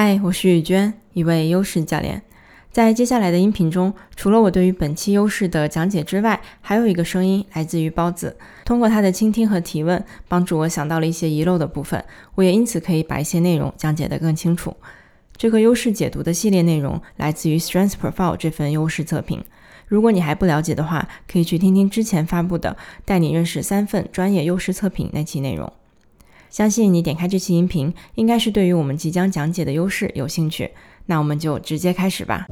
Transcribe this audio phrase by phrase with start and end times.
[0.00, 2.22] 嗨，我是雨娟，一位优势教练。
[2.70, 8.36] 在接下来的音频中，除了我对于本期优势的讲解之外，还有一个声音来自于包子。
[8.64, 12.04] 通过他的倾听和提问，帮助我想到了一些遗漏的部分，
[12.36, 14.76] 我也因此可以把一些内容讲解得更清楚。
[15.36, 19.44] 这个优势解读的系列内容来自于 Strength Profile 这份优势测评。
[19.88, 22.70] 如果你还不了解的话，可以去听听之前发布的
[23.04, 25.72] 《带你认识三份专业优势测评》那期内容。
[26.58, 30.68] 相信你点开这期音频，应该是对于我们即将讲解的优势有兴趣。
[31.06, 32.46] 那我们就直接开始吧。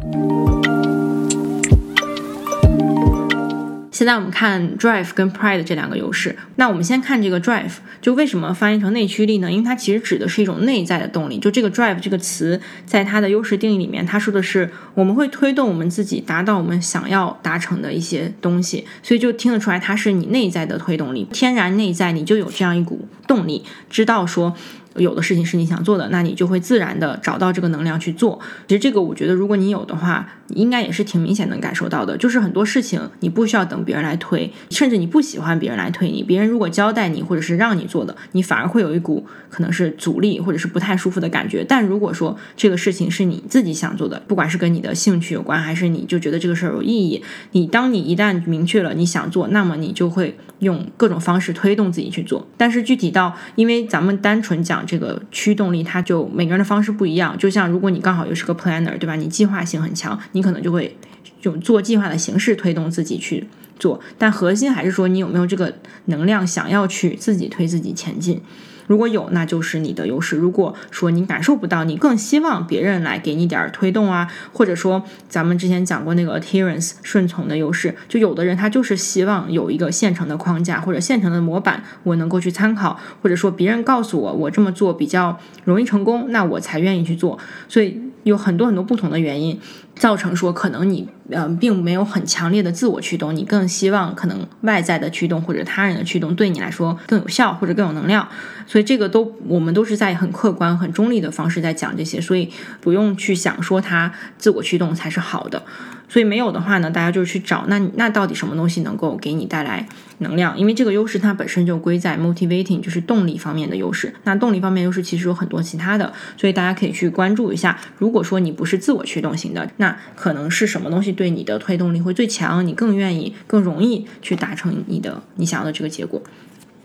[3.96, 6.36] 现在我们看 drive 跟 pride 这两个优势。
[6.56, 9.50] 那我们先看这个 drive，就为什么翻译成内驱力呢？
[9.50, 11.38] 因为它其实指的是一种内在的动力。
[11.38, 18.84] 就这个 drive 这个词，在它的优势定义里面，它说的是我们会推动我们自己达到我们想要达成的一些东西。
[19.02, 24.55] 所以就听得出来，它是你内在的推动力，天然内在你就有这样一股动力，知道说。
[24.98, 28.38] 有的事情是你想做的，那你就会自然的找到这个能量去做。
[28.66, 32.16] 其实这个我觉得，如果你有的话，应该也是挺明显能感受到的。
[32.16, 41.62] 就是很多事情你不需要等别人来推，甚至你不喜欢别人来推你，别人如果交代你或者是让你做的，你反而会有一股可能是阻力或者是不太舒服的感觉。
[41.69, 47.22] 但如果说这个事情是你自己想做的，不管是跟你的兴趣有关，还是你就觉得这个事儿有意义，
[47.53, 52.47] 你当你一旦明确了你想做，那么你就会用各种方式推动自己去做。
[52.56, 54.86] 但是具体到，因为咱们单纯讲。
[54.87, 57.37] 这个驱动力，它就每个人的方式不一样。
[57.37, 59.17] 就像如果你刚好又是个 planner，对吧？
[59.17, 60.97] 你计划性很强，你可能就会
[61.43, 63.47] 用做计划的形式推动自己去
[63.78, 64.01] 做。
[64.17, 65.75] 但核心还是说，你有没有这个
[66.06, 68.41] 能量，想要去自己推自己前进。
[68.87, 70.37] 如果有，那就是你的优势。
[70.37, 87.39] 如果说你感受不到，你更希望别人来给你点儿推动啊，或者说咱们之前讲过那个 adherence 顺从的优势，就有的人他就是希望有一个现成的框架或者现成的模板，我能够去参考，或者说别人告诉我我这么做比较容易成功，那我才愿意去做。
[87.69, 89.59] 所以有很多很多不同的原因。
[89.97, 98.28] 造成说，可能你呃并没有很强烈的自我驱动，你更希望可能外在的驱动或者他人的驱动对你来说更有效或者更有能量，
[98.66, 105.62] 所以这个都我们都是在很客观、很中立的方式在讲这些，所以不用去想说他自我驱动才是好的。
[106.09, 109.87] 所以没有的话呢，大家就去找那那到底什么东西能够给你带来
[110.19, 110.56] 能量？
[110.59, 114.15] 因为这个优势它本身就归在 motivating，就是动力方面的优势。
[114.25, 117.78] 那动力方面优势其实有很多其他的，所以大家可以去关注一下。
[117.99, 122.66] 如果说你不是自我驱动型的，那可能是什么东西对你的推动力会最强？
[122.66, 126.22] 你更愿意、更容易去达成你的你想要的这个结果。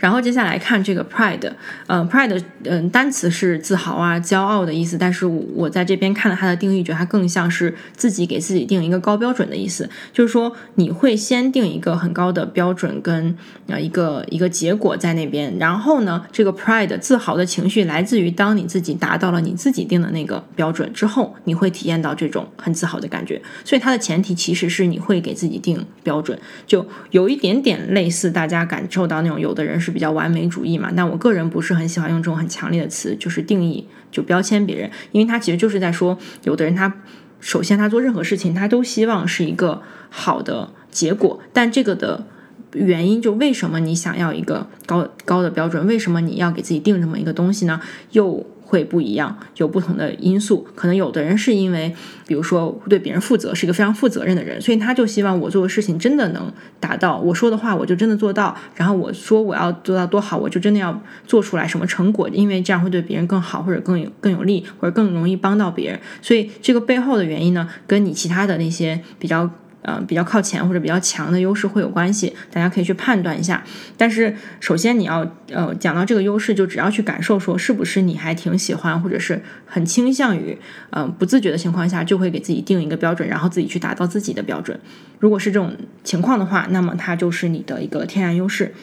[0.02, 1.52] 然后接下来看这个 pride，
[1.86, 4.98] 嗯，pride，嗯，单词是自豪啊、骄傲的意思。
[4.98, 9.88] 但是我在这边看了它的定义，觉得它更像是自己给自己定一个高标准的意思。
[10.12, 15.56] 就是说，你会先定一个很高的标准跟呃一个一个结果在那边。
[15.60, 23.40] 然后呢，这个 pride 自豪的情绪来自于当你自己达到了你自己定的那个标准之后，你会体验到这种很自豪的感觉。
[23.64, 26.36] 所以它的前提其实是你会给自己定标准，
[26.66, 29.91] 就有一点点类似大家感受到那种有的人是。
[29.92, 36.94] 比较完美主义嘛，那我个人不是很喜欢用这种很强烈的词，就是定义就标签别人，因为他其实就是在说，有的人他
[37.40, 42.26] 首先他做任何事情他都希望是一个好的结果，但这个的
[42.74, 47.82] 原因就为什么你想要一个高高的标准，为什么你要给自己定这么一个东西呢？
[48.12, 50.66] 又会不一样，有不同的因素。
[50.76, 51.94] 可能有的人是因为，
[52.26, 56.50] 比如说对别人负责，是一个非常负责任的人，所以他就希望我做的事情真的能
[56.80, 58.56] 达到我说的话，我就真的做到。
[58.76, 66.00] 然后我说我要做到多好，我就真的要做出来什么成果，因为这样会对别人更好，或者更有更有利，或者更容易帮到别人。
[66.22, 69.52] 所以这个背后的原因呢，跟你其他的那些比较。
[69.82, 73.64] 呃，比较靠前或者比较强的优势会有关系，大家可以去判断一下。
[73.98, 80.58] 但是首先你要呃讲到这个优势，就只要去感受说是不是你还挺喜欢，或者是很倾向于，
[80.92, 84.80] 嗯，不自觉的情况下就会给自己定一个标准，然后自己去达到自己的标准。
[85.20, 88.74] 如果是这种情况的话，那么它就是你的一个天然优势。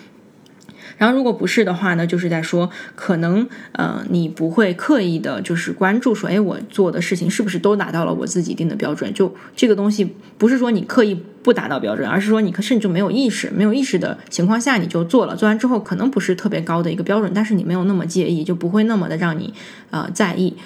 [0.96, 9.12] 然后，如果不是的话呢，就是在说，可能，呃，你不会刻意的，就是关注说，哎，我做的事情是不是都达到了我自己定的标准？
[9.12, 19.52] 就这个东西，不是说你刻意不达到标准，而是说你甚至就没有意识，没有意识的情况下你就做了，做完之后可能不是特别高的一个标准，但是你没有那么介意，就不会那么的让你，
[19.90, 20.56] 呃，在意。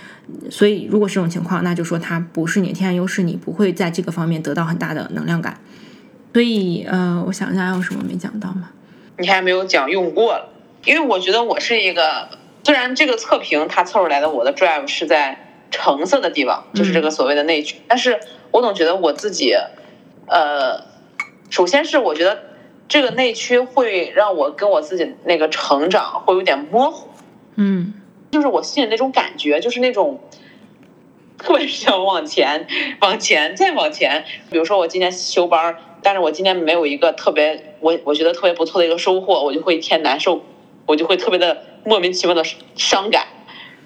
[0.51, 5.59] 所以，如果是这种情况，那就说它不是你的天然优势，你不会在这个方面得到很大的能量感。
[6.33, 8.71] 所以，呃，我想一下，还有什么没讲到吗？
[9.19, 10.49] 你还没有讲用过了，
[10.85, 12.29] 因为我觉得我是一个，
[12.65, 18.21] 虽然这个测评它测出来的我的 drive 是在橙色的地方，就是这个所谓的内驱，但是
[18.51, 19.55] 我总觉得我自己，
[20.27, 20.85] 呃，
[21.51, 22.43] 首先是我觉得
[22.89, 27.09] 这个内驱会让我跟我自己那个成长会有点模糊，
[27.57, 27.95] 嗯，
[28.31, 30.21] 就是我心里那种感觉，就是那种
[31.39, 32.67] 特别想往前、
[33.01, 34.25] 往前再往前。
[34.51, 40.43] 比如说我今天休班，但是我今天没有一个特别我我觉得特别不错的一个收获，我就会一天难受，
[40.87, 42.43] 我就会特别的莫名其妙的
[42.75, 43.27] 伤感，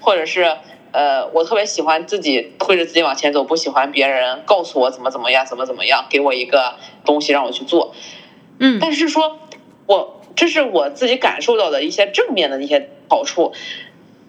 [0.00, 0.56] 或者是
[0.92, 7.94] 呃，我特别喜欢自己推着自己往前走，不喜欢别人告诉我怎么怎么样、怎么怎么样，给我一个东西让我去做。
[8.58, 9.38] 嗯，但是说
[9.86, 13.52] 我这是我自己感受到的一些正面的一些好处，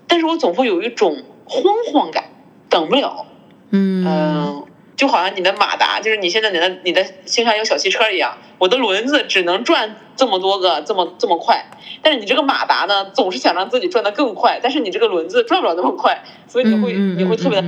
[0.07, 2.25] 但是我总会有一种慌慌感。
[2.69, 3.25] 等不了，
[3.72, 4.66] 嗯，
[4.98, 11.66] 就好像你的马达，就是你现在你的你的心上有小汽车一样，我的轮子只能转这么多个这么这么快，
[12.02, 17.64] 但是你这个马达呢，总是想让自己转得更快，但是你这个轮子转不了那么快，所以你会你会特别。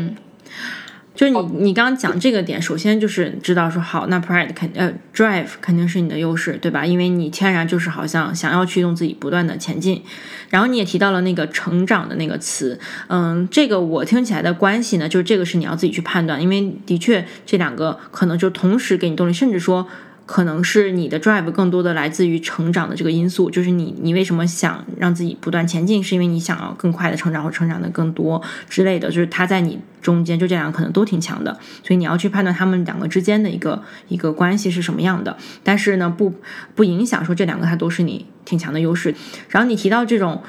[1.20, 6.86] 就是你，你刚刚讲这个点，首先就是知道说好，那 pride 肯呃 drive 肯定是你的优势，对吧？
[6.86, 10.02] 因为你天然就是好像想要驱动自己不断的前进。
[10.50, 19.86] 然后你也提到了那个成长的那个词，嗯，这个我听起来的关系呢，就是这个是你要自己去判断，因为的确这两个可能就同时给你动力，甚至说。
[20.32, 28.40] 可能是你的 drive 更多的来自于成长的这个因素，就是你你为什么想让自己不断前进，是因为你想要更快的成长或成长的更多
[28.70, 35.36] 之类的，就是它在你中间就这两个可能都挺强的，所以你要去判断他们两个之间的一个一个关系是什么样的。
[35.64, 36.32] 但是呢，不
[36.76, 39.16] 不影响说这两个它都是你挺强的优势。
[39.50, 40.44] 然后你提到这种，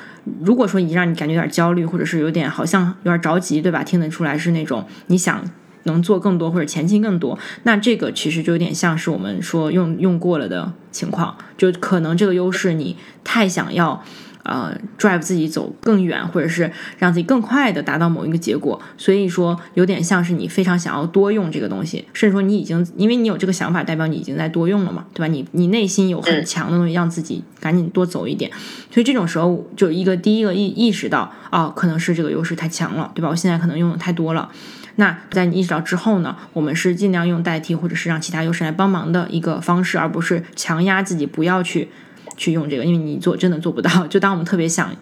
[0.45, 3.83] 如果说你让你感觉有点焦虑，或者是有点好像有点着急，对吧？
[3.83, 5.43] 听得出来是那种你想。
[5.85, 14.03] 能做更多或者前进更多，那这个其实就有点像是我们说用用过了的情况，就可能这个优势你太想要，
[14.43, 25.27] 呃，drive 自己走更远，或者是让自己更快的达到某一个结果，所以说有点像是你非常想要多用这个东西，甚至说你已经因为你有这个想法，代表你已经在多用了嘛，对吧？
[25.27, 28.51] 你你内心有很强的东西，让自己赶紧多走一点，
[28.91, 33.29] 所以这种时候就一个第一个意意识到，哦，可能是这个优势太强了，对吧？
[33.29, 34.51] 我现在可能用的太多了。
[34.97, 41.89] 那在你意识到之后呢，我们是尽量用代替或者是让其他优势来帮忙的一个方式，而不是强压自己不要去
[42.37, 43.91] 去用这个，因为你做真的做不到。
[44.09, 44.95] 就当我们特别想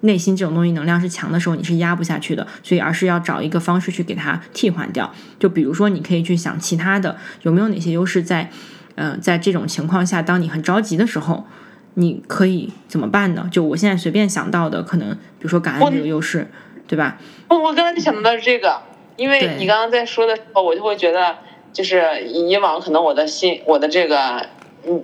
[0.00, 5.10] 内心这种东西能量是强的时候，你是压不下去的，所以而是要找一个方式去给它替换掉。
[5.38, 8.50] 就比如说，你可以去想其他的有没有哪些优势在，
[8.94, 11.46] 呃，在这种情况下，当你很着急的时候，
[11.94, 13.48] 你可以怎么办呢？
[13.50, 16.50] 就我现在随便想到的，可能比如说感恩这个优势，
[16.86, 17.16] 对吧？
[17.48, 18.82] 我我刚才就想到的是这个。
[19.16, 21.38] 因为你刚刚在说的时候，我就会觉得，
[21.72, 24.48] 就是以往可能我的心，我的这个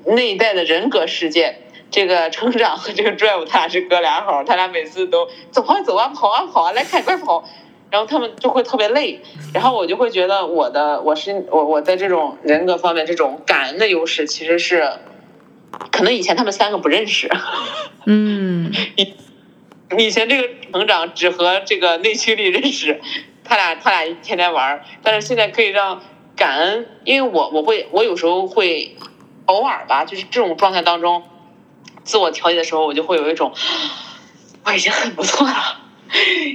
[0.06, 1.56] 内在的人格世界，
[1.90, 7.44] 这个成长和这个 drive，他俩是哥俩好，他俩每次都走啊走啊，跑啊跑啊，来快快跑，
[7.90, 9.20] 然后他们就会特别累，
[9.54, 14.90] 然后我就会觉得我的我是我我在这种人格方面这种感恩的优势，其实是
[15.90, 17.30] 可能以前他们三个不认识，
[18.04, 19.14] 嗯， 以
[19.98, 23.00] 以前这个成长只和这个内驱力认识。
[23.52, 26.00] 他俩他俩天天玩儿，但是现在可以让
[26.34, 28.96] 感恩，因为我我会我有时候会
[29.44, 31.22] 偶尔吧，就是这种状态当中，
[32.02, 33.52] 自我调节的时候，我就会有一种
[34.64, 35.82] 我已经很不错了，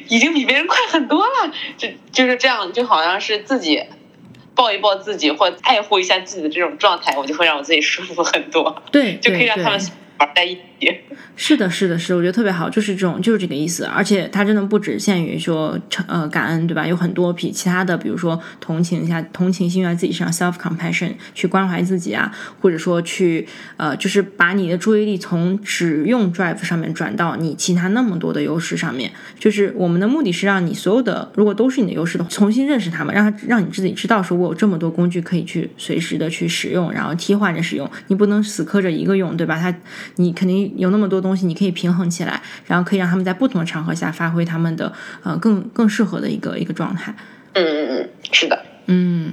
[0.07, 3.83] 已经比别人快很多了，就就是这样，就好像是自己
[4.55, 9.79] 抱一抱自己或爱护一下自己的这种状态，我就会让我自己舒服很多，对，就可以让他们。
[10.19, 10.61] 玩在一起，
[11.35, 13.83] 是的，是的，是，我觉得特别好，就是这种，就是这个意思。
[13.83, 16.85] 而且它真的不只限于说呃感恩，对吧？
[16.85, 23.47] 有很多比其他的，比如说同情一下，同情心在自己身上，self compassion，去关怀自己啊，或者说去
[23.78, 29.11] 呃，就是把你的注意力从只用 drive 上面转到你其他那么多的优势上面。
[29.40, 37.90] 就是我们的目的是让你所有的如果都是你的优势的，重新认识他们，让他让你自己知道，说我有这么多工具可以去随时的去使用，然后替换着使用。
[38.07, 39.59] 你不能死磕着一个用，对吧？
[39.59, 39.73] 它。
[40.16, 44.92] 你肯定有那么多东西，你可以平衡起来，然后可以让他们在不同的场合下发挥他们的
[45.24, 47.14] 呃更更适合的一个一个状态。
[47.54, 48.66] 嗯嗯嗯，是的。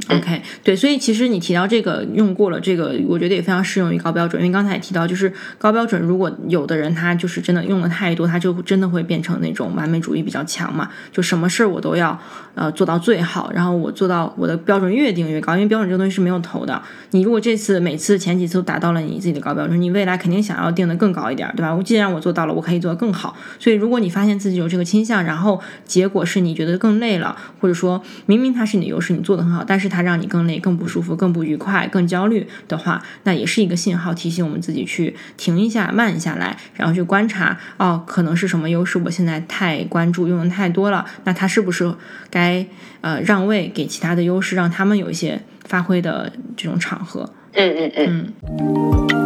[0.09, 12.19] ，OK，对，所以其实你提到这个用过了，这个我觉得也非常适用于高标准，因为刚才也提到，就是高标准，如果有的人他就是真的用的太多，他就真的会变成那种完美主义比较强嘛，就什么事儿我都要
[12.55, 16.83] 呃做到最好，然后我做到我的标准越定越高，因为标准这个东西是没有头的。
[17.11, 21.75] 你如果这次每次前几次都达到了你自己的高标准，你未来肯定想要定的更高一点，对吧？
[21.75, 23.37] 我既然我做到了，我可以做得更好。
[23.59, 38.99] 所以如果你发现自己有这个倾向，然后结果是你觉得更累了，或者说明明它是你的优势，你做的很好，但是它让你更累、更不舒服、更不愉快、更焦虑的话，那也是一个信号，提醒我们自己去停一下、慢下来，然后去观察，哦，可能是什么优势？
[38.99, 41.95] 我现在太关注、用的太多了，那它是不是
[42.31, 42.67] 该
[43.01, 47.33] 呃让位给其他的优势，让他们有一些发挥的这种场合？
[47.53, 49.24] 嗯嗯嗯。